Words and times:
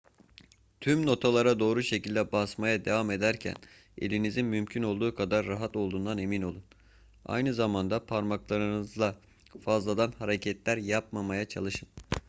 tüm 0.81 1.05
notalara 1.05 1.59
doğru 1.59 1.83
şekilde 1.83 2.31
basmaya 2.31 2.85
devam 2.85 3.11
ederken 3.11 3.55
elinizin 3.97 4.45
mümkün 4.45 4.83
olduğu 4.83 5.15
kadar 5.15 5.45
rahat 5.45 5.75
olduğundan 5.75 6.17
emin 6.17 6.41
olun 6.41 6.63
aynı 7.25 7.53
zamanda 7.53 8.05
parmaklarınızla 8.05 9.15
fazladan 9.63 10.11
hareketler 10.11 10.77
yapmamaya 10.77 11.47
çalışın 11.47 11.87